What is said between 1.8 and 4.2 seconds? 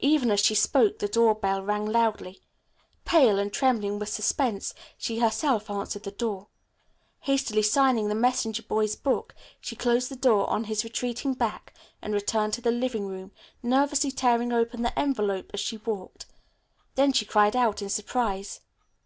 loudly. Pale and trembling with